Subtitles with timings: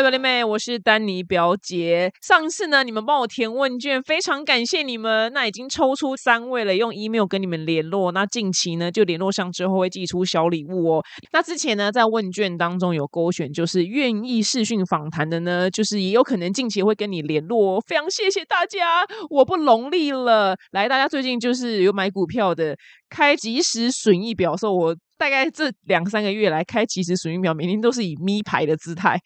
[0.00, 2.10] Hello，表弟妹，我是丹尼表姐。
[2.22, 5.30] 上次呢，你们帮我填问卷，非常感谢你们。
[5.34, 8.10] 那已经抽出三位了，用 email 跟你们联络。
[8.10, 11.04] 那近期呢，就联络上之后会寄出小礼物哦。
[11.34, 17.76] 那之前呢，在问卷当中有勾选，就是愿意视讯访谈的呢，就是也有可能近期会跟你联络。
[17.76, 20.56] 哦非常谢谢大家，我不容力了。
[20.72, 22.74] 来，大家最近就是有买股票的，
[23.10, 24.96] 开即时损益表，说我。
[25.20, 29.20] 大概这两三个月来开即时损益表，每天都是以咪牌的姿态，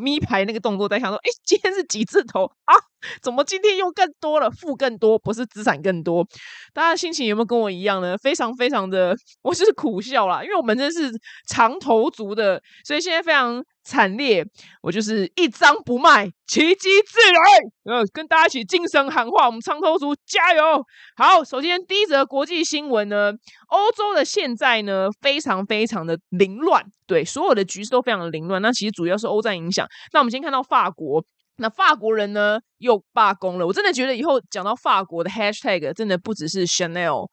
[0.00, 2.74] 咪牌那个动作在想说，哎，今天是几字头啊？
[3.22, 4.50] 怎么今天又更多了？
[4.50, 6.26] 负更多，不是资产更多？
[6.72, 8.16] 大家心情有没有跟我一样呢？
[8.18, 11.10] 非常非常的，我就是苦笑啦，因为我们真是
[11.48, 14.44] 长头族的，所以现在非常惨烈。
[14.82, 17.94] 我就是一张不卖，奇迹自来。
[17.96, 20.82] 呃，跟大家一起精神喊话，我们长头族加油！
[21.16, 23.32] 好，首先第一则国际新闻呢，
[23.68, 28.60] 欧洲的现在呢非常非常的凌乱，对，所有的局势都非常凌乱。
[28.60, 29.86] 那其实主要是欧战影响。
[30.12, 31.24] 那我们先看到法国。
[31.58, 37.28] 那法国人呢又罢工了，我真的觉得以后讲到法国的 hashtag，真的不只是 Chanel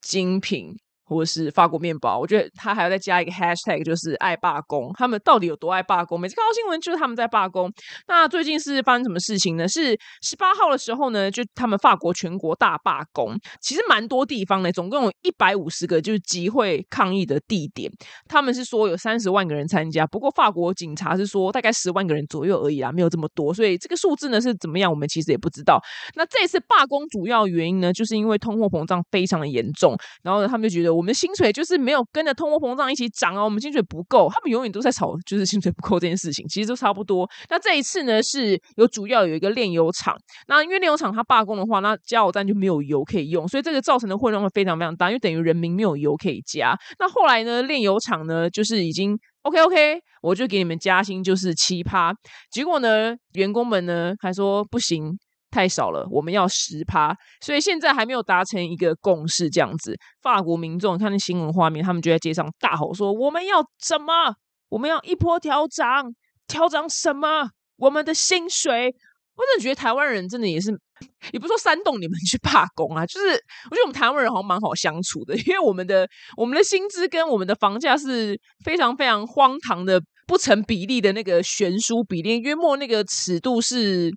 [0.00, 0.76] 精品。
[1.12, 4.90] 或是法国面包，我觉得他还要再加一个 hashtag，就是爱罢工。
[4.96, 6.18] 他们到底有多爱罢工？
[6.18, 7.70] 每次看到新闻就是他们在罢工。
[8.08, 9.68] 那最近是发生什么事情呢？
[9.68, 17.92] 是十八号的时候呢，就他们法国全国大罢工，其实蛮多地方呢，总共有一百五十个就是集会抗议的地点。
[18.26, 23.52] 他们是说有三十万个人参加，不过法国警察是说大概十万个人左右而已啦，没有这么多。
[23.52, 25.78] 所以这个数字呢是怎么样，我们其实也不知道。
[26.14, 31.01] 那这次罢工主要原因呢，就是因为通货膨胀非常的严重，然后呢，他们就觉得我。
[31.02, 37.28] 我们薪水就是没有跟着通货膨胀一起涨啊，我们薪水不够，他们永远都在吵，就是薪水不够这件事情，其实都差不多。
[37.50, 46.78] 那这一次呢，是有主要有一个炼油厂，那因为炼油厂它罢工的话，那加油站就没有油可以用，所以这个造成的混乱会非常非常大，因为等于人民没有油可以加。
[47.00, 52.14] 那后来呢，炼油厂呢就是已经 OK OK，我就给你们加薪就是七趴，
[52.48, 55.18] 结果呢，员工们呢还说不行。
[55.52, 59.50] 太少了，我们要十趴，所以现在还没有达成一个共识。
[59.50, 64.34] 这样子，法国民众看那新闻画面，他们就在街上大吼说：“我们要什么？
[64.70, 66.12] 我们要一波调涨，
[66.48, 67.50] 调涨什么？
[67.76, 68.92] 我们的薪水。”
[69.34, 70.70] 我真的觉得台湾人真的也是，
[71.32, 84.10] 也不说煽动你们去罢工啊，就是我觉得我们台湾人好像蛮好相处的，因为我们的我们的薪资跟我们的房价是非常非常荒唐的不成比例的那个悬殊比例，约莫那个尺度是。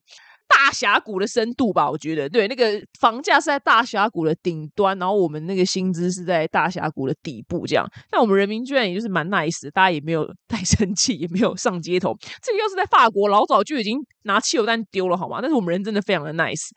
[0.47, 7.85] 大峡谷的深度吧，我觉得对，那个房价是在大峡谷的顶端，然后我们那个薪资是在大峡谷的底部，这样。
[8.11, 12.16] 那我们人民居然也就是蛮 nice，大家也没有 太生气，也没有上街头。
[12.41, 15.39] 这个要是在法国，老早就已经拿汽油弹丢了，好吗？
[15.41, 16.69] 但是我们人真的非常的 nice。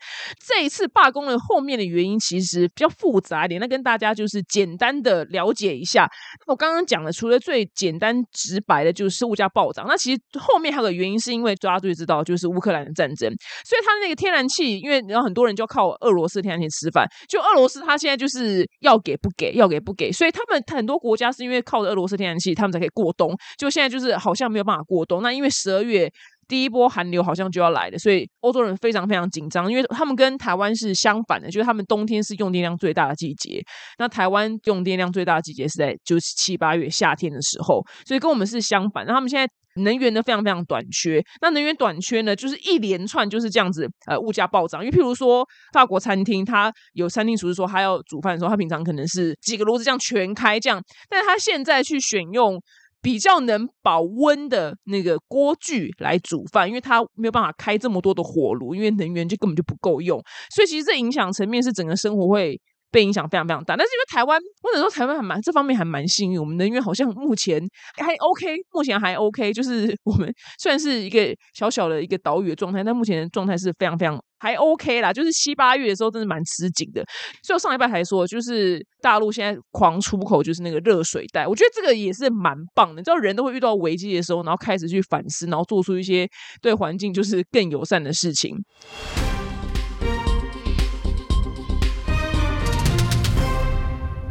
[0.45, 6.09] 这一次罢工的后面的原因其实比较复杂一点，那跟大家就是简单的了解一下。
[6.47, 13.33] 我刚刚讲的，除了最简单直白的，就是物价暴涨，那其实后面还有个原因，是因为大家最知道就是乌克兰的战争。
[13.65, 23.35] 所以它那个天然气，因为然后很多人就靠俄罗斯天然气吃饭，就俄罗斯它现在就是要给不给，要给不给，所以他们很多国家是因为靠着俄罗斯天然气，他们才可以过冬。
[23.57, 25.21] 就现在就是好像没有办法过冬。
[25.21, 26.11] 那因为十二月
[26.47, 33.61] 第一波寒流好像就要来了，所以欧洲人非常非常紧张，因为他们跟台湾是相反的，就是他们冬天是用电量最大的季节，
[33.97, 39.05] 那台湾用电量最大的季节是在就是七八月夏天的时候，所以跟我们是相反。
[39.05, 39.51] 那他们现在。
[39.79, 44.83] 能源呢非常非常短缺，那能源短缺呢，就是一连串就是这样子，呃，物价暴涨。
[44.83, 52.61] 因为譬如说，法国餐厅，它有餐厅厨师说，他要煮饭的时候，他平常可能是几个炉子这样全开这样，但是他现在去选用
[53.01, 60.21] 比较能保温的那个锅具来煮饭，因为他没有办法开这么多的火炉，因为能源就根本就不够用，
[60.53, 62.59] 所以其实这影响层面是整个生活会。
[62.91, 67.61] 被影响非常非常大，但是因为台湾，或者说台湾还蛮这方面还蛮幸运，我们能源好像目前
[67.97, 75.13] 还 OK，目前还 OK，就是我们 虽然是一个小小的一个岛屿的状态，但目前的状态是非常非常还 OK 啦。
[75.13, 77.03] 就是七八月的时候，真的蛮吃紧的。
[77.43, 83.01] 所以我上一拜才说，就是大陆现在狂出口就是那个热水袋，我觉得这个也是蛮棒的。
[83.01, 86.27] 你知道，人都会遇到危机的时候，然后开始去反思，然后做出一些
[86.61, 88.55] 对环境就是更友善的事情。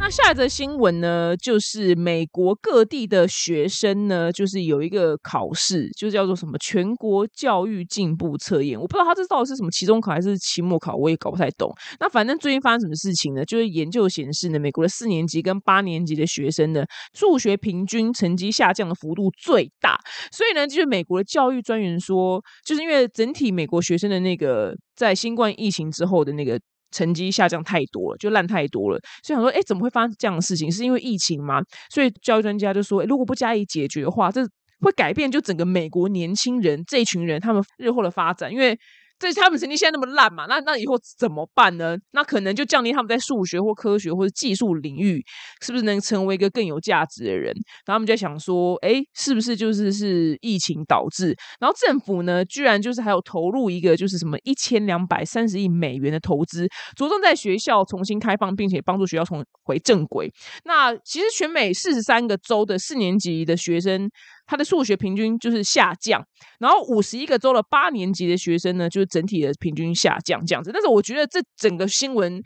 [0.09, 8.79] 下一则新闻呢，就是美国各地的学生呢，就是有一个考试，就叫做什么全国教育进步测验。
[8.79, 11.71] 我不知道他这到底是什么期中考还是期末考，我也搞不太懂。
[11.99, 13.45] 那反正最近发生什么事情呢？
[13.45, 16.83] 就是研究显示呢，美国的四年级跟八年级的学生呢，
[17.13, 19.99] 数学平均成绩下降的幅度最大。
[20.31, 26.59] 所以呢，就是美国的教育专员说，就是因为整体美国学生的那个在新冠疫情之后的那个。
[26.91, 30.71] 成绩下降太多了，就烂太多了，所以想说，哎，怎么会发生这样的事情？
[30.71, 31.61] 是因为疫情吗？
[31.89, 34.41] 所以教育专家就说，如果不加以解决的话，这
[34.81, 38.77] 会改变就整个美国年轻人这一群人他们日后的发展，因为。
[39.19, 40.45] 这他们成绩现在那么烂嘛？
[40.47, 41.97] 那那以后怎么办呢？
[42.11, 45.21] 那可能就降低他们在数学或科学或者技术领域
[45.61, 47.53] 是不是能成为一个更有价值的人？
[47.85, 51.35] 然后他们就在想说，哎，是不是就是是疫情导致？
[51.59, 60.31] 然后政府呢，居然就是还有投入一个就是什么一千两百三十亿美元的投资，着重在学校重新开放，并且帮助学校重回正轨。
[60.63, 64.09] 那其实全美四十三个州的四年级的学生。
[64.49, 66.25] 他的数学平均就是下降，
[66.59, 70.71] 然后五十一个州的八年级的学生呢，就是整体的平均下降这样子。
[70.73, 72.41] 但是我觉得这整个新闻。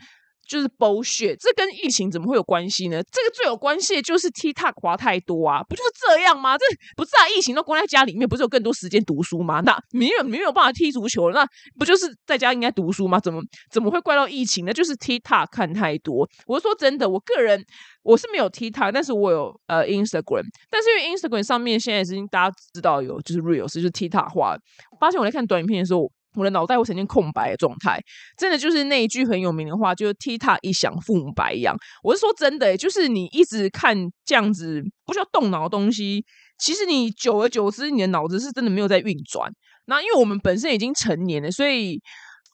[0.47, 3.01] 就是 bullshit，这跟疫情怎么会有关系呢？
[3.11, 6.57] 这个最有关系的就是 TikTok 滑太多啊，不就是这样吗？
[6.57, 9.61] 这不是啊，疫情都关在家里面，不是有更多时间读书吗？
[9.61, 11.45] 那没有没有办法踢足球，那
[11.79, 13.19] 不就是在家应该读书吗？
[13.19, 13.41] 怎么
[13.71, 14.73] 怎么会怪到疫情呢？
[14.73, 16.27] 就是 TikTok 看太多。
[16.45, 17.63] 我是说真的，我个人
[18.03, 24.57] 我是没有 TikTok，但是我有呃 Instagram，但是因为 Instagram 上面现在已经大家知道有就是 Reels，就是 TikTok 化。
[24.99, 26.11] 发现我在看短影片的时候。
[26.35, 27.99] 我的脑袋会呈现空白的状态，
[28.37, 31.75] 真的就是那一句很有名的话，就是踢踏一响，父母白养”。
[32.03, 36.23] 我是说真的，就是你一直看这样子不需要动脑的东西，
[36.57, 39.51] 其实你久而久之，你的脑子是真的没有在运转。
[39.85, 42.01] 那因为我们本身已经成年了，所以。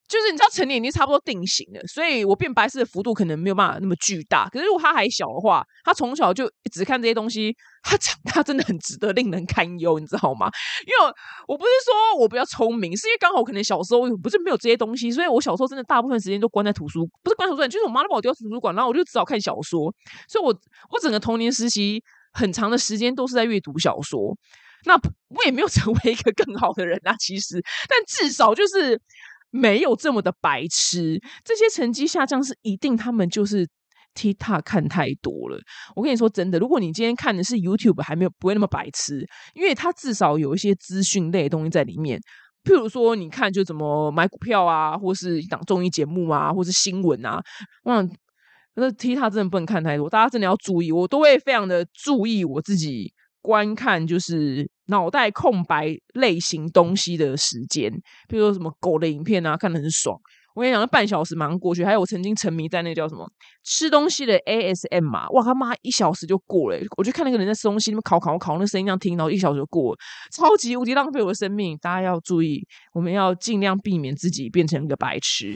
[0.10, 4.50] 就是你知道成年已经差不多定型了，所以我变白色的幅度可能没有办法那么巨大。
[4.50, 10.50] 可是如果他还小的话，他从小就只看这些东西，他长大真的很值得令人堪忧，你知道吗？
[10.88, 11.14] 因为
[11.48, 19.94] 我不是说我比较聪明，是因为刚好可能小时候不是没有这些东西，所以我小时候真的大部分时间都关在图书，不是关图书馆，就是我妈都把我丢图书馆，然后我就只好看小说。
[20.28, 20.52] 所以，我
[20.90, 22.02] 我整个童年时期
[22.34, 24.36] 很长的时间都是在阅读小说。
[24.86, 29.00] 那我也没有成为一个更好的人啊，其实，但至少就是。
[29.50, 33.68] 没有这么的白痴，这些成绩下降是一定，他们就是
[34.16, 35.60] TikTok 看太多了。
[35.96, 42.20] 我跟你说真的，如果你今天看的是 YouTube，还没有不会那么白痴，因为它至少有一些资讯类的东西在里面。
[42.64, 47.42] 譬如说，你看就怎么买股票啊，或是一档综艺节目啊，或是新闻啊，
[47.84, 48.06] 哇，
[48.76, 53.14] 那 TikTok 真的不能看太多，大家真的要注意，我都会非常的注意我自己。
[53.42, 57.92] 观看就是脑袋空白类型东西的时间，
[58.28, 60.16] 比如说什么狗的影片啊，看的很爽。
[60.56, 61.86] 我跟你讲，半小时马上过去。
[61.86, 63.26] 还有我曾经沉迷在那叫什么
[63.64, 66.78] 吃东西的 ASM 嘛，哇他妈一小时就过了。
[66.98, 69.98] 我就看那个人在吃东西，那么烤烤烤，那声音这样听，然后一小时就过了，
[70.36, 71.78] 超级无敌浪费我的生命。
[71.78, 75.56] 大家要注意，我们要尽量避免自己变成一个白痴。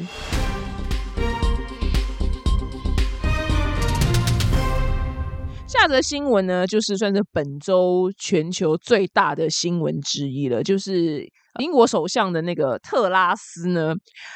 [5.74, 11.28] 下则新闻呢，就是算是本周全球最大的新闻之一了，就是
[11.60, 13.94] 英国首相的那个特拉斯呢，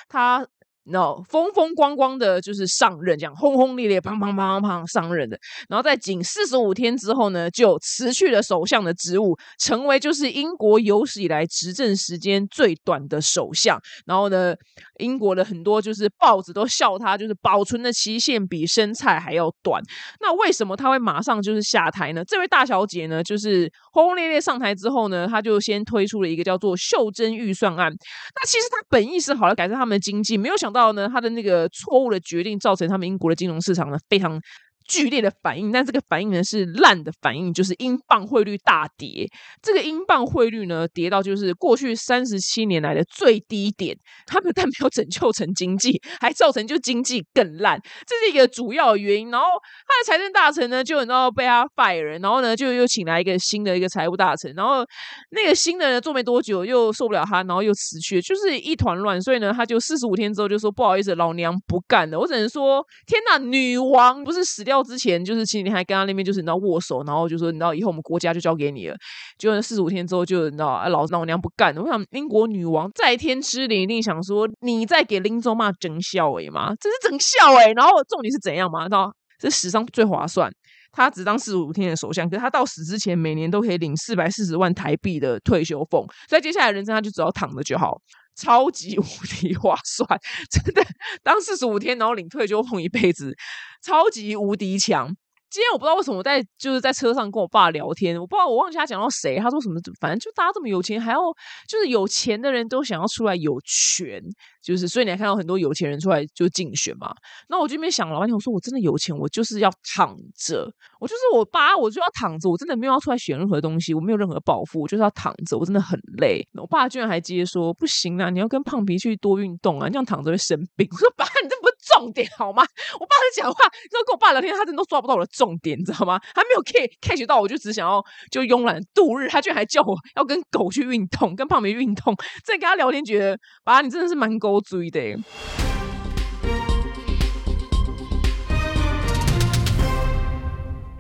[0.09, 0.45] 他。
[0.89, 5.37] 那风风光光的，就是上任，这样轰轰烈烈，砰砰砰砰砰上任的。
[5.67, 13.77] 然后在仅四十五天之后呢，就辞去了首相的职务，成为就是英国有史以来执政时间最短的首相。
[14.05, 14.55] 然后呢，
[14.99, 19.83] 英国的很多就是报纸都笑他，就是保存的期限比生菜还要短。
[20.21, 22.23] 那为什么他会马上就是下台呢？
[22.25, 27.91] 这位大小姐呢，就是轰轰烈烈上台之后呢，她就先推出了一个叫做袖珍预算案。
[27.91, 30.76] 那其实她本意是好了，改善他们的经济，没有想到。
[30.77, 34.39] 到呢，他的那个错误的决定，造成他们英国的金融市场呢非常。
[34.87, 39.27] 剧烈的反应，但这个反应呢是烂的反应，就是英镑汇率大跌。
[39.61, 43.95] 这个英镑汇率呢跌到就是过去三十七年来的最低点。
[44.25, 49.29] 他们但没有拯救成经济，还造成就经济更烂，这是一个主要原因。
[49.29, 49.45] 然后
[49.85, 54.85] 他的财政大臣呢就然后被他 fire，然后呢就又请来一个新的一个财务大臣，然后
[55.31, 59.21] 那个新的人做没多久又受不了他，然后又辞去，就是一团乱。
[59.21, 62.17] 所以呢他就四十五天之后就说不好意思，老娘不干了。
[62.17, 64.76] 我只能说天哪，女王不是死掉。
[64.77, 68.95] 到之前就是前几天还跟他那边就是你知道握手，然后就说你知道以后我们国家就交给你了。
[69.37, 71.81] 就四十五天之后就你知道啊老子老娘不干了。
[71.81, 76.73] 我想英国女王在天之灵一定想说你在给林州骂整笑哎吗？
[76.79, 77.71] 这是整笑哎。
[77.73, 78.83] 然后重点是怎样嘛？
[78.83, 80.51] 知道这史上最划算。
[80.93, 86.07] 他只当四十五天的首相，可是他到死之前每年都可以领四百四十万台币的退休俸。
[86.27, 87.99] 所以接下来人生他就只要躺着就好。
[88.37, 89.03] 超级无
[89.41, 90.07] 敌划算，
[90.49, 90.85] 真的
[91.23, 93.35] 当四十五天，然后领退休俸一辈子，
[93.81, 95.17] 超级无敌强。
[95.49, 101.19] 今天我不知道为什么我在就是在车上跟我爸聊天，我不知道我忘记他讲到谁，他说什么，反正就大家这么有钱，还要
[101.67, 104.21] 就是有钱的人都想要出来有权，
[104.61, 107.13] 就是所以你还看到很多有钱人出来就竞选嘛。
[107.47, 116.45] 那我就没想了半天，我说我真的有钱，我就是要躺着，我就是我爸，我就要躺着，我真的没有要出来选任何东西，我没有任何抱负，我就是要躺着，我真的很累。
[116.59, 120.85] 我爸居然还接说不行啊，你要跟胖皮去多运动啊，这样躺着会生病。
[120.91, 121.67] 我说爸，你这不。
[121.87, 122.63] 重点好吗？
[122.99, 126.19] 我爸在讲话，然后跟我爸聊天，他真的都抓不到我的重点，你知道吗？
[126.35, 132.15] 还没有 catch catch 到，我就只想要就慵懒度日，他居然还叫我要跟狗去运动，跟胖梅运动。
[132.43, 135.17] 在跟他聊天，觉得爸，你真的是蛮狗嘴的。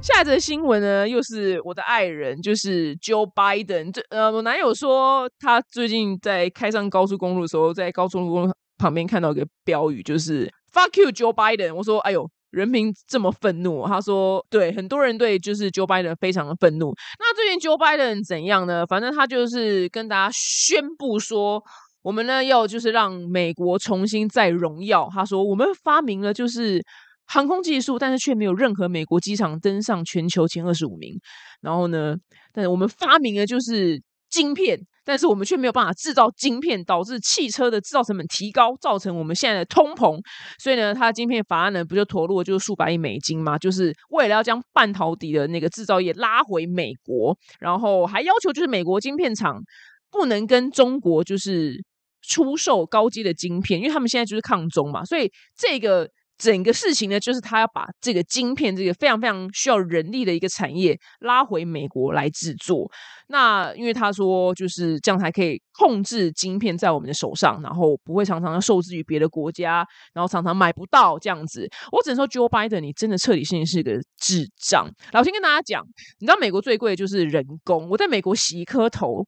[0.01, 3.91] 下一则新闻呢，又是我的爱人，就是 Joe Biden。
[3.91, 11.73] 这呃，我男友说他最近在开上高速公路的时候，在高速公路旁边看到一个标语，就是 “Fuck you, Joe Biden”。
[11.73, 16.93] 我说：“哎呦，人民这么愤怒？”他说：“对，很多人对就是 Joe Biden 非常的愤怒。
[17.19, 18.85] 那最近 Joe Biden 怎样呢？
[18.85, 21.63] 反正他就是跟大家宣布说，
[22.03, 25.09] 我们呢要就是让美国重新再荣耀。
[25.11, 26.83] 他说，我们发明了就是。”
[27.29, 31.19] 航空技术，但是却没有任何美国机场登上全球前二十五名。
[31.59, 32.15] 然后呢，
[32.53, 40.19] 但是我们发明的就是晶片，但是我们却没有办法制造晶片，导致汽车的制造成本提高，造成我们现在的通膨。
[40.59, 43.57] 所以呢，它的晶片法案呢，不就投入就是数百亿美金吗？
[43.57, 49.57] 就是为了要将半导体的那个制造业拉回美国，然后还要求就是美国晶片厂
[50.11, 51.81] 不能跟中国就是
[52.21, 56.09] 出售高阶的晶片，因为他们现在就是抗中嘛，所以这个。
[56.37, 62.89] 整个事情呢，就是他要把这个晶片这个非常非常需要人力的一个产业拉回美国来制作。
[63.29, 71.67] 那因为他说就是这样才可以控制晶片在我们的手上，然后不会常常受制于别的国家，然后常常买不到这样子。
[71.91, 74.89] 我只能说，Joe Biden，你真的彻底性是一个智障。
[75.11, 75.83] 老先跟大家讲，
[76.19, 77.89] 你知道美国最贵的就是人工。
[77.89, 79.25] 我在美国洗一颗头，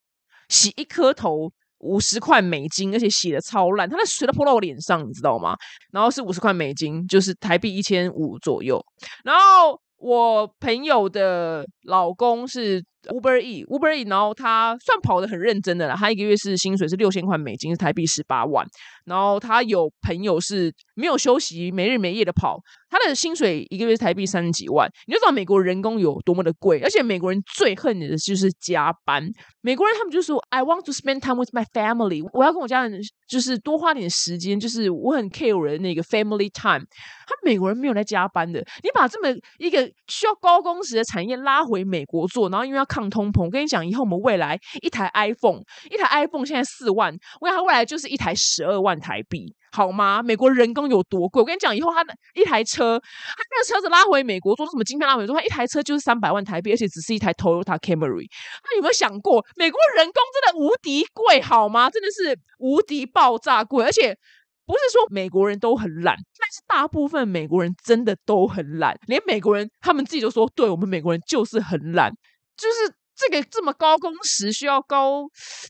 [0.48, 1.51] 洗一颗头。
[1.80, 5.56] 五十块美金，而且洗的超烂，他的水都泼到我脸上，你知道吗？
[5.92, 8.84] 然后是五十块美金，就是台币一千五左右。
[9.24, 12.84] 然后我朋友的老公是。
[13.08, 18.65] Uber E，Uber E，然后他算跑的很认真的了，他一个月是薪水是六千块美金，是台币十八万。
[19.06, 24.88] 然后他有朋友是没有休息，没日没夜的跑，他的薪水一个月是台币三十几万。
[25.08, 29.27] 你就知道美国人工有多么的贵，而且美国人最恨你的就是加班。
[29.62, 36.86] 美国人他们就说，I want to spend time with my family，我要跟我家人就是多花点时间，就是我很 care 的那个 family time。
[37.27, 50.22] 他美国人没有在加班的，你把这么一个需要高工时的产业拉回美国做，然后因为要抗通膨，我跟你讲，以后我们未来一台 iPhone，一台 iPhone 现在四万，我讲它未来就是一台十二万台币，好吗？
[50.22, 51.41] 美国人工有多贵？
[51.41, 58.27] 我跟你讲，以后他的一台车，他那个车子拉回美国做什么晶片拉回做，他一台车就是三百万台币，而且只是一台 Toyota Camry。
[58.63, 61.89] 他有没有想过，美国人工真的无敌贵，好吗？
[61.89, 64.17] 真的是无敌爆炸贵，而且。
[64.65, 72.13] 不是说美国人都很懒，但是大部分美国人真的都很懒，连美国人他们自己都说，对我们美国人就是很懒，
[72.60, 75.24] 就是这个这么高工时需要高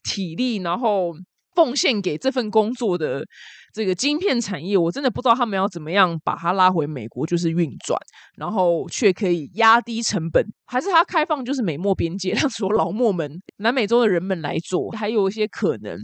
[0.03, 1.13] 体力，然后
[1.55, 3.23] 奉献给这份工作的
[3.73, 7.99] 这个晶片产业，我真的不知道他们要怎么样把它拉回美国，就是运转，
[8.37, 15.97] 然后却可以压低成本，还是它开放就是美墨边界， 让所有老墨们、南美洲的人们来做，还有一些可能。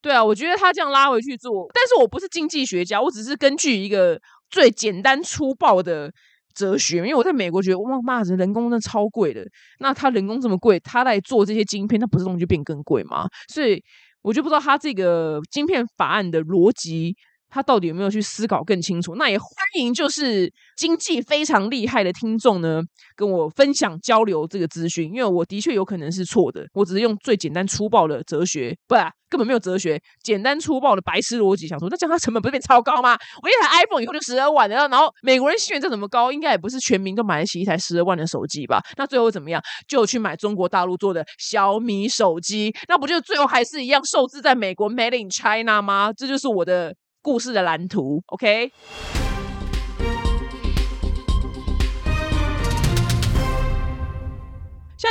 [0.00, 4.20] 对啊，我觉得他这样拉回去做，但是我不是经济学家，我只是根据一个
[4.50, 6.12] 最简单粗暴的
[6.54, 9.44] 哲学，因为我在美国觉得，哇妈，人人工真的超贵的，
[9.80, 13.26] 那他人工这么贵，他来做这些晶片，那不是东西就变更贵吗？
[13.48, 13.82] 所以
[14.22, 17.16] 我就不知道他这个晶片法案的逻辑。
[17.54, 19.14] 他到底有没有去思考更清楚？
[19.16, 22.80] 那也欢迎就是经济非常厉害的听众呢，
[23.14, 28.94] 跟我分享交流这个资讯，因为我的确有可能是错的，我只是用最简单粗暴的哲学，不，
[29.28, 33.18] 根本没有哲学，简单粗暴的白痴逻辑想说，那这样它成本不是变超高吗？
[33.42, 36.32] 我一台 iPhone 以后就十二万的，然后美国人信源这怎么高？
[36.32, 38.80] 应该也不是全民都买得起一台十二万的手机吧？
[38.96, 39.60] 那最后怎么样？
[39.86, 46.10] 就去买中国大陆做的小米手机，那不就最后还是一样受制在美国 Made in China 吗？
[46.16, 46.94] 这就是我的。
[47.22, 49.31] 故事的蓝图，OK。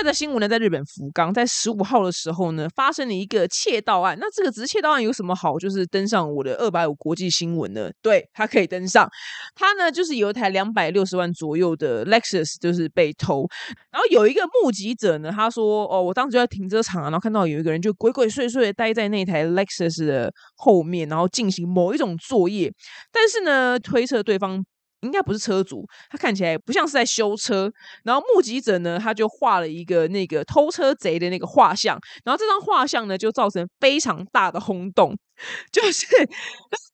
[0.02, 4.18] 在的新闻呢，在日本福冈，在十五号的时候呢，发生了一个窃盗案。
[4.20, 5.60] 那这个只是窃盗案有什么好？
[5.60, 7.92] 就是登上我的二百五国际新闻呢？
[8.02, 9.08] 对，它可以登上。
[9.54, 13.48] 它呢，就是有一台两百六十万左右的 Lexus，就是被偷。
[13.92, 22.74] 然后有一个目击者呢，他说：“哦，我当时在停车场啊，然后看到有一个人就鬼鬼祟祟的待在那台 Lexus 的后面，然后进行某一种作业。
[23.12, 24.66] 但是呢，推测对方。”
[25.02, 27.72] 应该不是车主，他看起来不像是在修车。
[28.04, 35.18] 然后目击者呢，他就画了一个那个偷车贼的那个画像，然后这张画像呢，就造成非常大的轰动。
[35.72, 36.06] 就是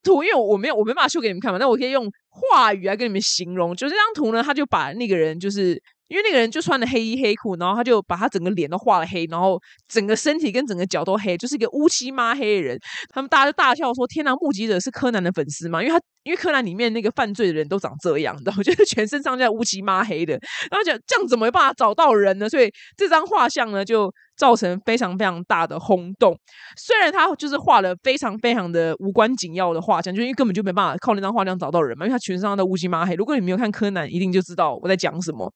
[0.03, 3.75] 图，因为我没有，我没办法秀给你们看嘛，那我可以用话语来跟你们形容。
[3.75, 5.81] 就这张图呢，他就把那个人就是。
[6.09, 12.79] 因为那个人就穿的黑衣黑裤，然后他就把他整个脸都画了黑，然后整个身体跟整个脚都黑，就是一个乌漆抹黑的人。
[13.09, 20.31] 他们大家就大笑说：“天哪，目击者是柯南的粉丝吗？”因为他因为柯南里面那个犯罪的人都长这样， 然后就是全身上下乌漆抹黑的，
[20.71, 22.47] 然后讲这样怎么办法找到人呢？
[22.47, 24.09] 所以这张画像呢就。
[24.37, 26.37] 造成非常非常大的轰动。
[26.77, 33.15] 虽然他就是画了非常非常的无关紧要的画像，就因为根本就没办法靠那张画像找到人嘛，因为他全身上的乌漆抹黑。
[33.15, 35.51] 如果你没有看柯南，一定就知道我在讲什么。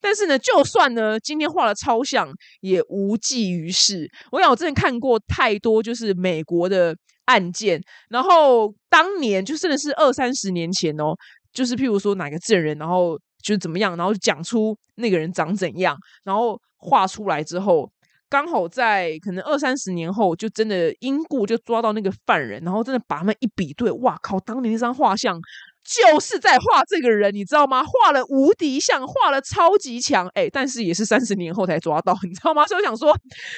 [0.00, 2.28] 但是呢，就算呢今天画了超像，
[2.60, 4.06] 也无济于事。
[4.30, 11.14] 我想我之前看过太多就是美国的案件，然后当年就真的是二三十年前哦，
[11.52, 17.90] 就是譬如说哪个证人，然后就是怎么样，然后讲出那个人长怎样，然后画出来之后。
[18.36, 24.38] 刚好在可能二三十年后，就真的因故就抓到那个犯人，然后真的把他们一比对，哇靠！
[24.40, 25.40] 当年那张画像
[25.82, 27.82] 就是在画这个人，你知道吗？
[27.82, 32.66] 画了无敌像，画了超级强，哎，但是也是三十年后才抓到，你知道吗？
[32.66, 33.10] 所以我想说，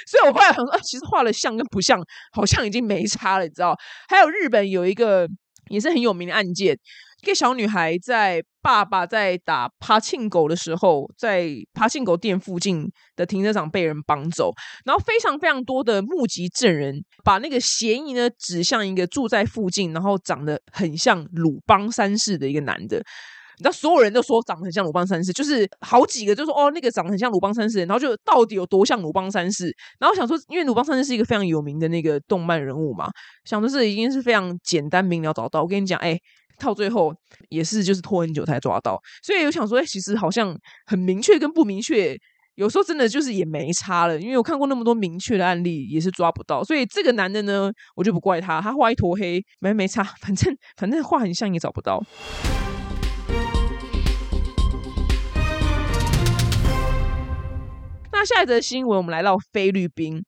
[0.06, 3.76] 所以我后来想说，其实画了像跟不像，好像已经没差了，你知道？
[4.08, 5.28] 还有日本有一个
[5.70, 6.78] 也是很有名的案件。
[7.20, 14.52] 一个小女孩在爸爸在打爬庆狗的时候，在爬庆狗店附近的停车场被人绑走，
[14.84, 22.98] 然后非常非常多的目击证人把那个嫌疑呢指向一个住在附近，然后长得很像鲁邦三世的一个男的。
[23.56, 29.74] 你知道所有人都说长得很像鲁邦三世，就是好几个就说哦那个长得很像鲁邦三世，然后就到底有多像鲁邦三世？
[29.98, 33.08] 然后想说，因为鲁邦三世是一个非常有名的那个动漫人物嘛，
[33.46, 35.62] 想的是已经是非常简单明了找到。
[35.62, 36.20] 我跟你讲，哎。
[36.58, 37.14] 到最后
[37.48, 42.18] 也是就是拖很久才抓到，所以我想说，哎其实好像很明确跟不明确，
[42.56, 44.18] 有时候真的就是也没差了。
[44.20, 46.62] 因为我看过那么多明确的案例，也是抓不到。
[46.64, 52.02] 所以这个男的呢，我就不怪他，他画一坨黑没没差，反正反正画很像也找不到。
[58.10, 60.20] 那下一则新闻，我们来到菲律宾，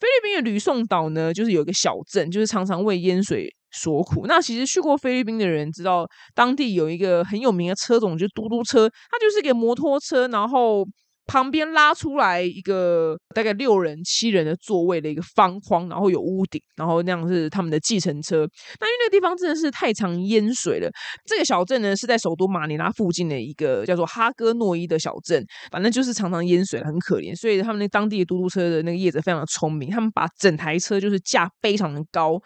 [0.00, 3.54] 菲律宾的吕宋岛呢，就是有一个小镇，就是常常为淹水。
[3.72, 4.26] 所苦。
[4.26, 6.04] 那其实去过菲律宾的人知道，
[6.34, 10.84] 当地有一个很有名的车种，就是嘟嘟车，它就是一个摩托车，然后。
[11.26, 18.38] 旁边拉出来一个大概六人七人的座位的一个方框，然后有屋顶，然后那样是他们的计程车。
[18.80, 20.90] 那因为那个地方真的是太常淹水了。
[21.24, 27.32] 这个小镇呢是在首都马尼拉附近的一个叫做哈戈诺伊的小镇，反正就是常常淹水，很可怜。
[27.36, 32.40] 所以他们那当地的嘟嘟车的那个业者非常的聪明，他们把整台车就是架非常的高，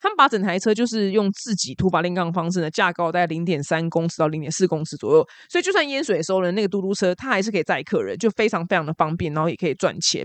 [0.00, 8.16] 他们把整台车就是用自己土法炼钢方式呢架高大概零点三公尺到零点四公尺左右，所以就算淹水的时候呢，那个嘟嘟车它还是可以载客人。
[8.22, 10.24] 就非常非常的方便，然后也可以赚钱。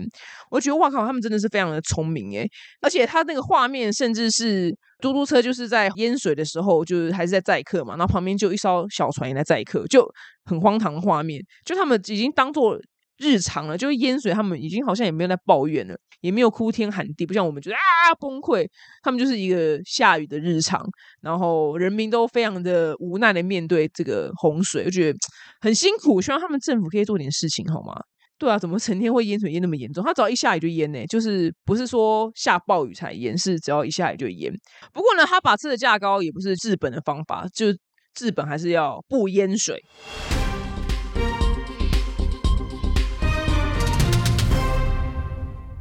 [0.50, 2.48] 我觉得哇靠，他们真的是非常的聪明诶，
[2.80, 10.08] 而且他那个画面，甚至是嘟嘟车就是在淹水的时候，就是还是在载客嘛，然后旁边就一艘小船也在载客，就
[10.44, 11.42] 很荒唐的画面。
[11.64, 12.78] 就他们已经当做
[13.18, 18.66] 日常了，就是淹水，他们已经好像也没有在抱怨了，也没有哭天喊地，不像我们觉得啊崩溃。
[19.02, 20.84] 他们就是一个下雨的日常，
[21.20, 25.18] 然后人民都非常的无奈的面对这个洪水，我觉得
[25.60, 26.20] 很辛苦。
[26.20, 27.94] 希望他们政府可以做点事情，好吗？
[28.38, 30.04] 对啊，怎么成天会淹水淹那么严重？
[30.04, 34.52] 它只要一下雨就淹呢，就是不是说下暴雨才淹，是只要一下雨就淹。
[34.92, 37.66] 不过呢，他把车的架高也不是治本的方法，就
[38.14, 39.82] 治本还是要不淹水。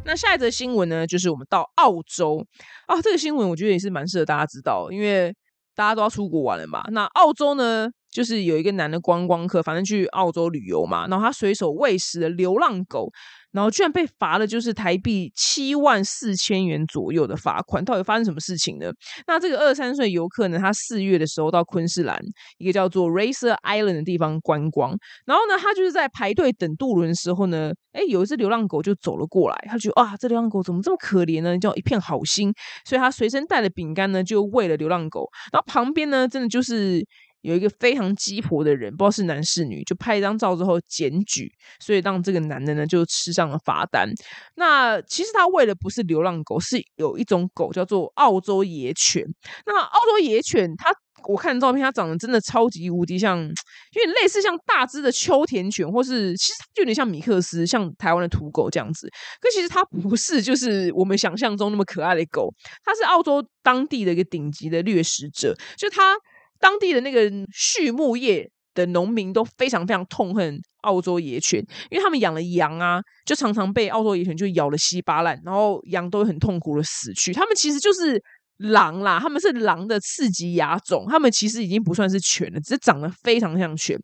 [0.07, 2.41] 那下一则新闻呢，就是我们到澳洲
[2.85, 5.35] 啊，这个新闻我觉得也是蛮适合大家知道，因为
[5.75, 6.81] 大家都要出国玩了嘛。
[6.91, 13.11] 那澳洲呢，就是有一个男的观光客，反正去澳洲旅游嘛，然后他随手喂食了流浪狗。
[13.53, 17.83] 然后居然被罚了，就是台币七万四千元左右的罚款。
[17.83, 18.91] 到底发生什么事情呢？
[19.25, 22.19] 那这个二三岁游客呢，他四月的时候到昆士兰
[22.59, 31.57] 一个叫做 Racer Island 的地方观光，然后呢，他就是在排队等渡轮的时候呢，哎，有一只流浪狗就走了过来，他觉得啊，这流浪狗怎么这么可怜呢？
[31.57, 32.53] 叫一片好心，
[32.85, 35.27] 所以他随身带了饼干呢，就喂了流浪狗。
[35.51, 37.03] 然后旁边呢，真的就是。
[37.41, 44.09] 有一个非常鸡婆的人，不知道是男是女，就拍一张照之后检举，所以让这个男的呢就吃上了罚单。
[44.55, 49.23] 那其实他为的不是流浪狗，是有一种狗叫做澳洲野犬。
[49.65, 50.91] 那澳洲野犬，它
[51.27, 59.07] 我看照片，它长得真的超级无敌像，有点类似像大只的秋田犬，或是其实就有点像米克斯，像台湾的土狗这样子。
[59.39, 66.15] 可其实它不是，就是我们想象中那么可爱的狗，它是澳洲当地的一个顶级的掠食者，就它。
[66.59, 77.33] 当地的那个畜牧业的农民都非常非常痛恨澳洲野犬，因为他们养了羊啊，就常常被澳洲野犬就咬了稀巴烂，然后羊都很痛苦的死去。
[77.33, 78.21] 他们其实就是
[78.57, 83.99] 狼啦，他们是狼的次级亚种，他们其实已经不算是犬了，只是长得非常像犬。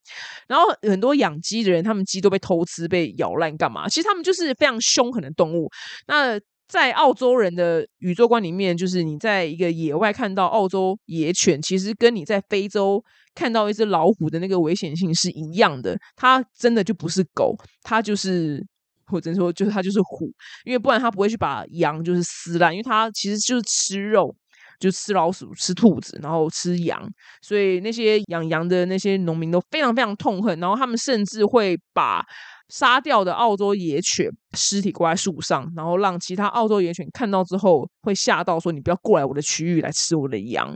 [0.47, 3.87] 然后很多养鸡的人，他们鸡都被偷吃、被咬烂，干嘛？
[3.87, 5.69] 其实他们就是非常凶狠的动物。
[6.07, 6.39] 那
[6.73, 12.99] 在澳洲人的宇宙观里面，就是你在一个野外看到澳洲野犬，其实跟你在非洲
[13.35, 15.95] 看到一只老虎的那个危险性是一样的。
[16.15, 18.65] 它真的就不是狗，它就是
[19.05, 20.25] 或者说就是它就是虎，
[20.65, 24.35] 因为不然它不会去把羊就是撕烂，因为它其实就是吃肉。
[24.79, 27.07] 就吃老鼠、吃兔子，然后吃羊，
[27.41, 32.21] 所以那些养羊的那些农民都非常非常痛恨，然后他们甚至会把
[32.69, 40.75] 杀掉的澳洲野犬尸体挂在树上，然后让其他澳洲野犬看到之后会吓到，说你不要过来我的区域来吃我的羊。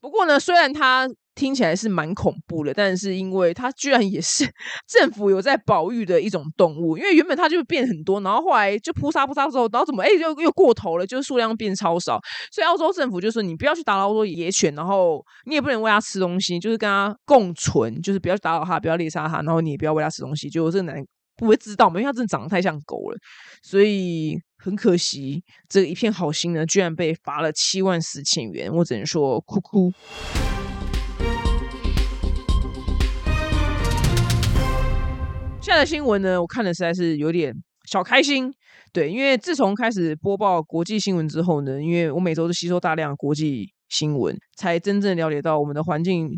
[0.00, 1.08] 不过呢，虽然它。
[1.36, 4.48] 听起来是蛮恐怖的，但是因为它居然也是
[4.86, 12.20] 政府有在保育的一种动物，因为原本它就变很多，然后后来就扑杀扑杀之后，然后怎么哎又又过头了，就是数量变超少，
[12.52, 21.04] 所以澳洲政府就说你不要去打扰澳洲野犬，然后你也不能喂它吃东西，就是跟它共存，就是不要去打扰它，不要猎杀它，然后你也不要喂它吃东西，就这个男
[21.36, 23.18] 不会知道嘛，因为它真的长得太像狗了，
[23.62, 29.92] 所以很可惜，这一片好心呢，居然被罚了七万四千元，我只能说哭哭。
[35.60, 37.52] 现在的新闻呢，我看的实在是有点
[37.90, 38.52] 小开心。
[38.92, 46.30] 对，因为自从开始播报国际新闻之后呢，因为我每周都吸收大量国际新闻，才真正了解到我们的环境。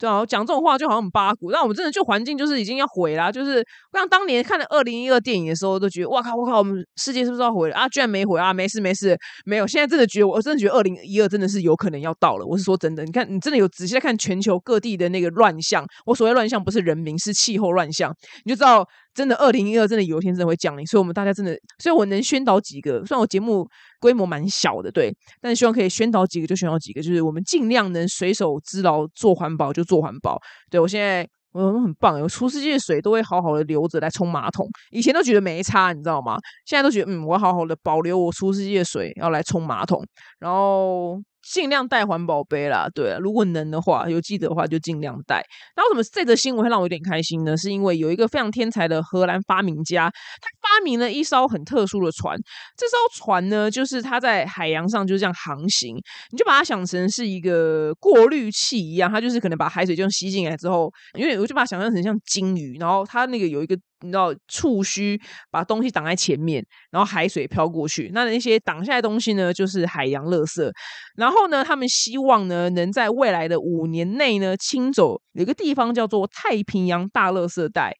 [0.00, 3.30] 对啊，我讲这种话就好像很八股，但我们真的就环境就是已经要毁啦。
[3.30, 3.58] 就是
[3.92, 7.86] 我想当年看了二零一二电影的时候，都觉得哇靠，我靠，我们世界是不是要毁了啊？
[7.90, 9.66] 居然没毁啊，没事没事，没有。
[9.66, 12.46] 现在真的觉得，我真的觉得二零一二真的是有可能要到了。
[12.46, 15.84] 我是说真的，你看，你真的有仔细在看全球各地的那个乱象。
[16.06, 18.10] 我所谓乱象，不是人民，是气候乱象，
[18.46, 18.82] 你就知道。
[19.12, 23.68] 真的，二零一二真的有一天真的会降临，所以我们大家真的，所以我能宣导几个，虽然我节目
[23.98, 30.38] 规模蛮小的，对，但希望可以宣导几个就宣导几个，就是我们尽量能随手之劳做环保就做环保。
[30.70, 36.38] 对我现在我很棒，我出世界的水都会好好的留着来冲马桶，以前都觉得没差，你知道吗？
[36.64, 40.04] 现在都觉得嗯，我要好好的保留我出世界的水要来冲马桶，
[40.38, 41.20] 然后。
[41.42, 45.42] 尽量带环保杯啦，对，如果能的话，有记得的话就尽量带。
[45.76, 47.56] 那为什么这则新闻会让我有点开心呢？
[47.56, 52.36] 是因为有一个非常天才的荷兰发明家，他发明了一艘很特殊的船。
[52.76, 55.96] 这艘船呢，就是它在海洋上就这样航行，
[56.30, 63.76] 你就把它想成是一个过滤器一样，它就是可能把海水这样吸进来之后，因为我就把它想象成像鲸鱼，然后它那个有一个。
[64.02, 70.70] 你知道触须把东西挡在前面，然后海水飘过去，那那些挡下来东西呢，就是海洋垃圾。
[71.16, 77.94] 然后呢，他们希望呢，能在未来的五年内呢，清走有个地方叫做太平洋大垃圾带，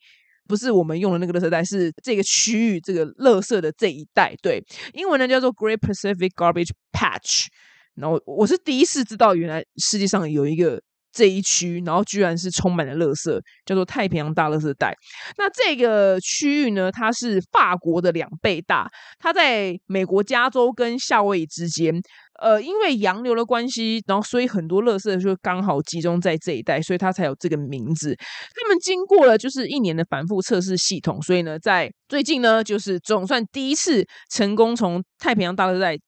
[0.48, 4.34] 不是我们用的那个垃圾带，是这个区域这个垃圾的这一带。
[4.42, 4.62] 对，
[4.94, 7.46] 英文呢叫做 Great Pacific Garbage Patch。
[7.94, 10.80] 然后我是第一次知道，原来世界上有一个。
[11.12, 14.94] 这一区，然后居然是充满了垃圾，叫做太平洋大垃圾带。
[15.37, 22.01] 那这个区域呢，它是法国的两倍大，它在美国加州跟夏威夷之间。
[22.40, 28.16] 呃，因为洋流的关系，然后所以很多垃圾就刚好集中在这一带，所以它才有这个名字。
[28.16, 35.99] 他们经过了就是一年的反复测试系统，所以呢，在最近呢，就是总算第一次成功从太平洋大垃圾带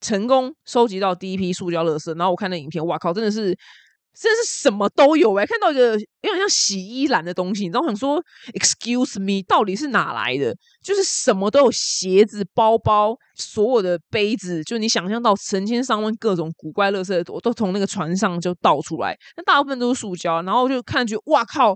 [0.00, 2.16] 成功收集到第一批塑胶垃圾。
[2.16, 3.58] 然后我看那影片，哇靠，真的是。
[4.18, 5.46] 真是什么都有哎！
[5.46, 7.80] 看到一个有点像洗衣篮的东西，你知道？
[7.80, 10.54] 我想说，Excuse me，到底是哪来的？
[10.82, 19.16] 就是什么都有，鞋子、包包，所有的杯子，就你想象到成千上万各种古怪、垃圾，我都从那个船上就倒出来。
[19.36, 21.74] 那大部分都是塑胶，然后就看去，哇靠！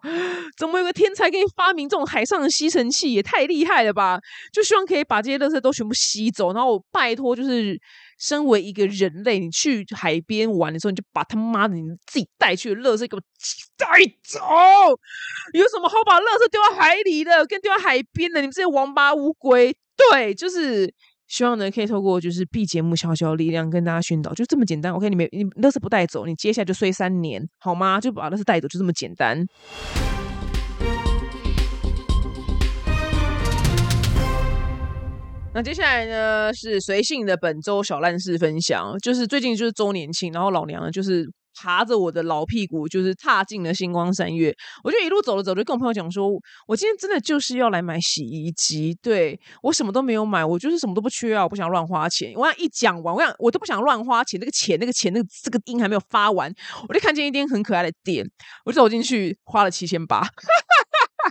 [0.59, 3.13] 怎么有个天才可以发明这种海上的吸尘器？
[3.13, 4.19] 也太厉害了吧！
[4.53, 6.53] 就希望可以把这些垃圾都全部吸走。
[6.53, 7.81] 然后我拜托，就是。
[8.19, 13.23] 身为一个人类，你去海边玩的时候，你就把他妈的你自己带去的垃圾给我
[13.77, 13.87] 带
[14.23, 14.41] 走。
[15.53, 18.41] 有什么好把垃圾丢到海里的，跟丢到海边的？
[18.41, 19.75] 你们这些王八乌龟！
[19.97, 20.93] 对，就是
[21.29, 24.93] 希望呢，可以透过就是 B 节目小小力量跟大家宣导，就这么简单。
[24.93, 28.01] OK，你们你垃圾不带走，你接下来就睡三年，好吗？
[28.01, 29.47] 就把垃圾带走，就这么简单。
[35.57, 44.53] 那接下来呢是随性的本周小烂事分享，就是最近就是周年庆，然后老娘就是爬着我的老屁股，就是踏进了星光三月。
[44.83, 46.29] 我就一路走了走，就跟我朋友讲说，
[46.67, 52.33] 我今天真的就是要来买洗衣机，对我什么都没有买，我就是什么都不缺啊，我不想乱花钱。
[52.35, 56.53] 我想一讲完，我想我都不想乱花钱，那个钱那个钱那个这个音还没有发完，
[56.89, 58.29] 我就看见一间很可爱的店，
[58.65, 60.21] 我就走进去，花了七千八。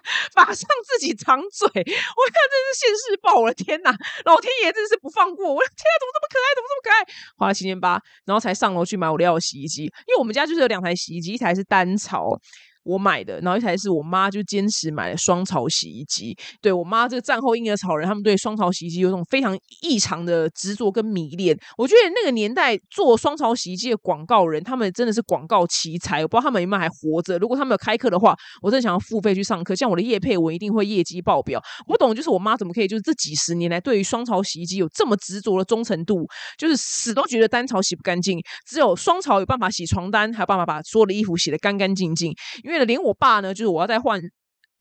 [0.35, 3.91] 马上自己长嘴， 我看真是现世报，我的天哪！
[4.25, 7.33] 老天爷真是不放过我， 天哪，怎么这么可爱，怎么这么可爱？
[7.37, 12.39] 花了七千八，然后才上楼去买我要的洗衣机，因为我们家就是有两台洗衣机，一台是单槽。
[12.83, 16.37] 我买的，然后一台是我妈就坚持买了双槽洗衣机。
[16.61, 21.57] 对我妈这个战后婴儿潮人，他们对双槽洗衣机有种非常异常的执着跟迷恋。
[21.77, 26.21] 我觉得那个年代做双槽洗衣机的广告人，他们真的是广告奇才。
[26.21, 27.37] 我不知道他们有没有还活着。
[27.37, 29.73] 如果他们有开课的话，我真的想要付费去上课。
[29.75, 31.61] 像我的业配，我一定会业绩爆表。
[31.87, 42.33] 我不懂，就是我妈怎么可以，就是这几十年来对于双槽洗衣机有这么执着的忠诚度，就是死都觉得单槽洗不干净，只有双槽有办法洗床单，还有办法把所有的衣服洗得干干净净。
[42.63, 44.19] 因为因为连我爸呢，就是我要在换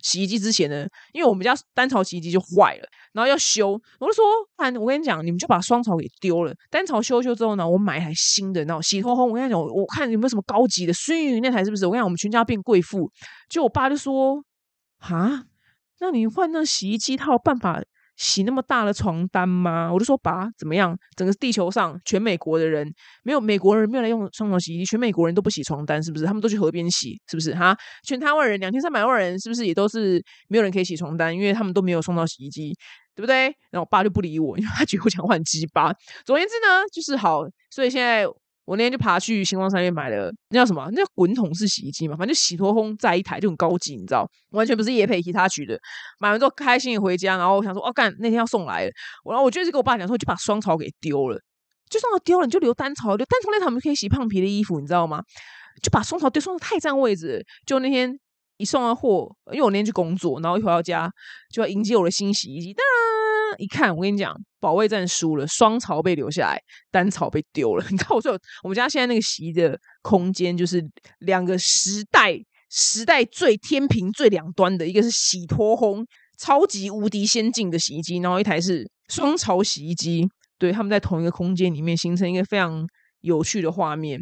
[0.03, 4.25] 洗衣机之前呢，因为我们家单槽洗衣机就坏了，然后要修，我就说，
[4.57, 9.27] 然我跟你讲，你们就把双槽给丢了，单槽修修之后呢，我买一台新的，然后洗脱烘。
[9.27, 11.87] 我跟你讲，我看有没有什么高级的，孙云那台是不是？
[11.87, 13.11] 我跟你讲，我们全家变贵妇。
[13.49, 14.43] 就我爸就说，
[14.99, 15.45] 哈，
[16.01, 17.81] 那你换那洗衣机，他有办法？
[18.17, 19.93] 洗那么大的床单吗？
[19.93, 20.97] 我就说爸，怎么样？
[21.17, 26.25] 整个地球上全美国的人没有美国人没有来用双槽洗衣机，全美国人都不洗床单，是不是？
[26.25, 27.55] 他们都去河边洗，是不是？
[27.55, 31.35] 哈，全台湾人两千三百万人，是不是也都是没有人可以洗床单？
[31.35, 32.75] 因为他们都没有双槽洗衣机，
[33.15, 33.45] 对不对？
[33.71, 35.93] 然后我爸就不理我，因为他觉得我讲话很鸡巴。
[36.25, 38.27] 总而言之呢，就是好，所以现在。
[38.65, 40.89] 我那天就爬去星光三月买了那叫什么？
[40.93, 45.77] 那叫滚筒式洗衣机嘛，反正就洗脱烘在一台就很高级，你知道，完全不是叶配其他取的。
[46.21, 48.91] 买完之后开心的回家，然后我想说，哦干，那天要送来了，
[49.29, 51.39] 然后我就是跟我爸讲说，就把双槽给丢了，
[51.91, 55.23] 就双槽丢了，你就留单槽，留单槽那台我们可以洗胖皮的衣服，你知道吗？
[55.83, 57.45] 就把双槽丢，双槽太占位置。
[57.67, 58.17] 就那天
[58.59, 61.11] 一送完货，因为我那天去工作，然后一回到家
[61.53, 63.12] 就要迎接我的新洗衣机，当然。
[63.63, 67.87] 一看，我跟你讲，保卫战输了，双槽被留下来，单槽被丢了。
[67.91, 70.85] 你知道，我说我们家现在那个洗衣的空间，就是
[71.21, 72.37] 两个时代
[72.69, 76.05] 时代最天平最两端的，一个是洗脱烘
[76.39, 80.27] 超级无敌先进的洗衣机，然后一台是双槽洗衣机，
[80.59, 82.85] 对，他们在同一个空间里面形成一个非常
[83.21, 84.21] 有趣的画面。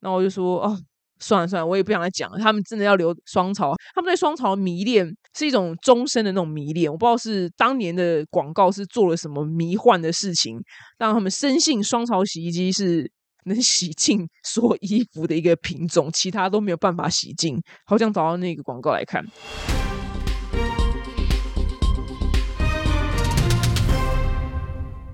[0.00, 0.78] 然后我就说，哦。
[1.24, 2.38] 算了算了，我也不想再讲了。
[2.38, 6.92] 他们真的要留双槽，他们对双槽迷恋是一种终身的那种迷恋。
[6.92, 10.60] 我不知道是当年的广告是做了什么迷幻的事情，
[10.98, 13.10] 让他们深信双槽洗衣机是
[13.44, 17.58] 能 洗净所有衣服的一个品种，其他都没有办法洗净。
[17.86, 19.24] 好想找到那个广告来看。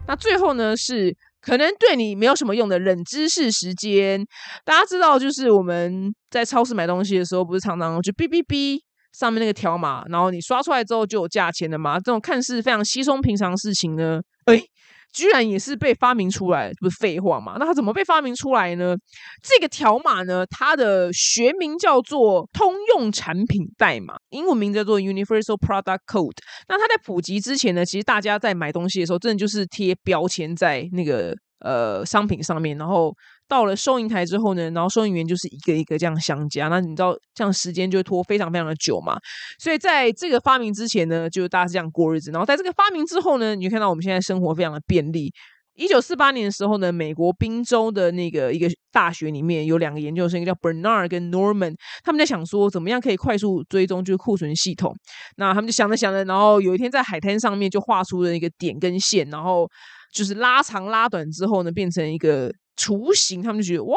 [0.08, 1.16] 那最后呢是。
[1.40, 4.24] 可能对你没有什么用的冷知识时间，
[4.64, 8.78] 大家知道，就是我们在超市买东西的时候，不是常常就哔哔哔
[9.12, 11.98] 上面那个条码，然后你刷出来之后就有价钱的嘛？
[11.98, 14.62] 这种看似非常稀松平常事情呢，哎。
[15.12, 17.56] 居然也是被发明出来，不是废话嘛？
[17.58, 18.94] 那它怎么被发明出来呢？
[19.42, 26.38] 这个条码呢，它的学名叫做通用产品代码，英文名叫做 Universal Product Code。
[26.68, 33.14] 那它在普及之前呢，其实大家在买东西的时候，真的就是贴标签在那个呃商品上面，然后。
[33.50, 39.18] 到了收银台之后呢，然后收银员就是一个一个这样相加，那你知道这样时间就会拖非常非常的久嘛。
[39.58, 42.30] 所以在这个发明之前呢，就大家是这样过日子。
[42.30, 45.32] 然后在这个发明之后呢，你就看到我们现在生活非常的便利。
[45.74, 54.94] 一九四八年的时候呢，美国宾州的那个一个大学里面有两个研究生，一个叫 Bernard 跟 Norman，他们在想说怎么样可以快速追踪就是库存系统。
[55.36, 59.68] 那他们就想着想着，然后有一天在海滩上面就画出了一个点跟线，然后
[60.12, 62.52] 就是拉长拉短之后呢，变成一个。
[62.76, 63.94] 雏形，他们就觉得哇，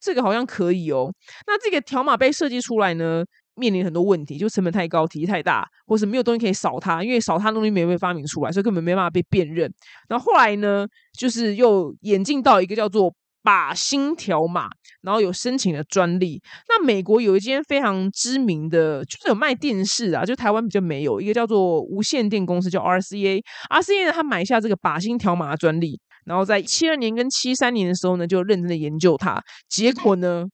[0.00, 1.08] 这个好像可以哦。
[1.46, 3.22] 那这个条码被设计出来呢，
[3.56, 9.72] 面临很多问题，就成本太高，体积太大，或是没有东西可以扫它，因为扫它东西没被发明出来，所以根本没办法被辨认。
[10.08, 10.86] 然后后来呢，
[11.18, 14.68] 就是又演进到一个叫做靶心条码，
[15.02, 16.40] 然后有申请了专利。
[16.68, 26.00] 那美国有一间非常知名的，就是有卖电视啊，就台湾比较没有一个叫做无线电公司，叫 RCA，RCA 呢，他买下这个靶心条码的专利。
[26.24, 29.38] 然后在七二年跟七三年的时候呢，就认真的研究它。
[29.68, 30.46] 结果呢，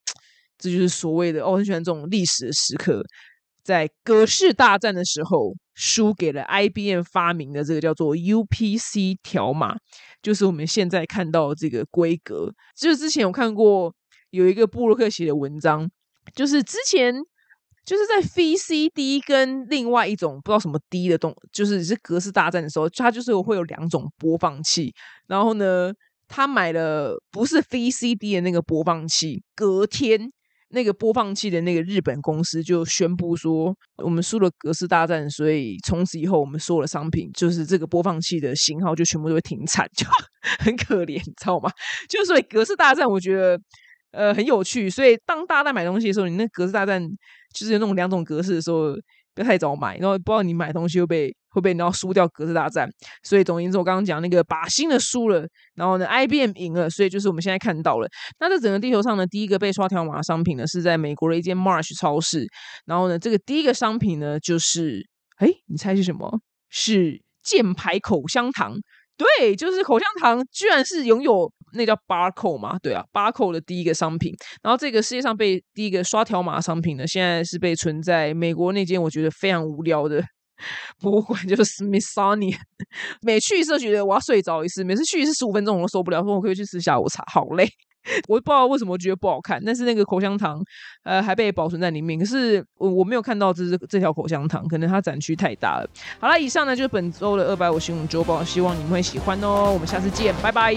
[0.61, 3.03] 这就是所谓的哦，很喜欢这种历史的时刻，
[3.65, 9.77] 在格式大战的时候，输给了 IBM 发明的这个叫做 UPC 条码，
[10.23, 12.53] 就是我们现在看到这个规格。
[12.77, 13.93] 就是之前有看过
[14.31, 15.91] 有一个布洛克写的文章，
[16.35, 17.15] 就是之前。
[17.83, 24.95] 就是在 VCD 跟另外一种不知道什么 D 的东，就是是格式大战的时候，它就是会有两种播放器。
[25.27, 25.91] 然后呢，
[26.29, 30.31] 他买了不是 VCD 的那个播放器，隔天
[30.71, 40.07] 那个播放器的那个日本公司就宣布说，我们输了格式大战，所以从此以后我们所有的商品，就是这个播放器的型号就全部都会停产，就
[40.65, 41.71] 很可怜，你知道吗？
[42.09, 43.61] 就所以格式大战，我觉得。
[44.13, 47.01] 呃，很有趣，所以当大家在买东西的时候，你那格式大战
[47.55, 48.93] 就是那种两种格式的时候，
[49.35, 52.89] 不要太早买，然后不知道你买东西会被会被然后输掉格式大战。
[53.23, 58.09] 所以总而言之，我刚刚讲那个把新的输了，然后呢，IBM 赢了，所以就是我们现在看到了。
[58.39, 62.47] 那在整个地球上呢，第一个被刷条码的商品呢，是在美国的一间 Marsh 超市。
[62.87, 66.41] 然后呢，这个第一个商品呢，就是哎，你猜是什么？
[66.69, 68.75] 是箭牌口香糖。
[69.17, 72.79] 对，就是口香糖，居然是拥有那叫 barcode 嘛？
[72.83, 74.35] 对啊，barcode 的第一个商品。
[74.63, 80.23] 然后这个世界上被第一个刷条码商品呢，现在是被存在美国那间我觉得非常无聊的
[81.01, 82.59] 博物馆，就是 Smithsonian。
[83.23, 87.69] 每去一次觉得我要睡着一次，每次去一次十五分钟我都受不了，说我可以去吃下午茶，好累。
[88.29, 90.63] 我不知道为什么觉得不好看，但是那个口香糖，
[91.05, 92.19] 呃，还被保存在里面。
[92.19, 95.89] 可是我我没有看到这是这条口香糖，可能它展区太大了。
[96.19, 99.71] 好了，以上呢就是本周的二百五新闻周报，希望你们会喜欢哦。
[99.73, 100.75] 我们下次见，拜拜。